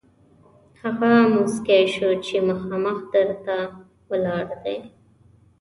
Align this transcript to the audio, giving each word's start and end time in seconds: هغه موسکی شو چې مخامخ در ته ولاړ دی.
هغه 0.81 1.11
موسکی 1.33 1.83
شو 1.93 2.09
چې 2.25 2.35
مخامخ 2.49 2.97
در 3.13 3.29
ته 3.45 3.57
ولاړ 4.09 4.47
دی. 4.63 4.79